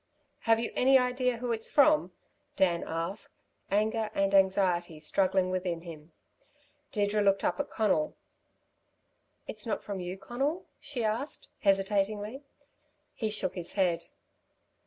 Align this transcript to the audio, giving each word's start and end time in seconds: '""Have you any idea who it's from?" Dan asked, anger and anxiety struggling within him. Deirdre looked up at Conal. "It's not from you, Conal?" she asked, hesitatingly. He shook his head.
'""Have 0.49 0.59
you 0.59 0.71
any 0.73 0.97
idea 0.97 1.37
who 1.37 1.51
it's 1.51 1.69
from?" 1.69 2.11
Dan 2.55 2.83
asked, 2.87 3.35
anger 3.69 4.09
and 4.15 4.33
anxiety 4.33 4.99
struggling 4.99 5.51
within 5.51 5.81
him. 5.81 6.11
Deirdre 6.91 7.21
looked 7.21 7.43
up 7.43 7.59
at 7.59 7.69
Conal. 7.69 8.15
"It's 9.45 9.67
not 9.67 9.83
from 9.83 9.99
you, 9.99 10.17
Conal?" 10.17 10.65
she 10.79 11.03
asked, 11.03 11.49
hesitatingly. 11.59 12.41
He 13.13 13.29
shook 13.29 13.53
his 13.53 13.73
head. 13.73 14.05